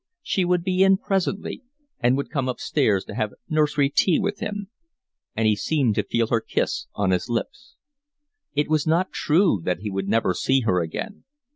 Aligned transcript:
She 0.23 0.45
would 0.45 0.63
be 0.63 0.81
in 0.83 0.97
presently 0.97 1.61
and 1.99 2.17
would 2.17 2.31
come 2.31 2.49
upstairs 2.49 3.05
to 3.05 3.13
have 3.13 3.35
nursery 3.47 3.87
tea 3.91 4.17
with 4.19 4.39
him. 4.39 4.69
And 5.35 5.45
he 5.47 5.55
seemed 5.55 5.93
to 5.93 6.01
feel 6.01 6.25
her 6.29 6.41
kiss 6.41 6.87
on 6.95 7.11
his 7.11 7.29
lips. 7.29 7.75
It 8.55 8.67
was 8.67 8.87
not 8.87 9.11
true 9.11 9.61
that 9.63 9.81
he 9.81 9.91
would 9.91 10.07
never 10.07 10.33
see 10.33 10.61
her 10.61 10.81
again. 10.81 11.25